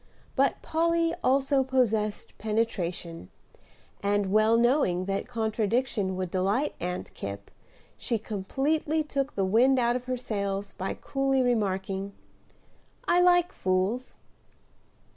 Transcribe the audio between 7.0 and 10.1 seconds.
Kipp, she completely took the wind out of